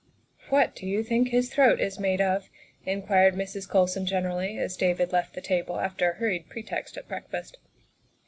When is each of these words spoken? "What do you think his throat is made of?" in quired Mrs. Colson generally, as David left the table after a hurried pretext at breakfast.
"What 0.49 0.75
do 0.75 0.87
you 0.87 1.03
think 1.03 1.27
his 1.27 1.53
throat 1.53 1.79
is 1.79 1.99
made 1.99 2.21
of?" 2.21 2.49
in 2.87 3.03
quired 3.03 3.35
Mrs. 3.35 3.69
Colson 3.69 4.07
generally, 4.07 4.57
as 4.57 4.75
David 4.75 5.11
left 5.11 5.35
the 5.35 5.41
table 5.41 5.79
after 5.79 6.09
a 6.09 6.13
hurried 6.15 6.49
pretext 6.49 6.97
at 6.97 7.07
breakfast. 7.07 7.59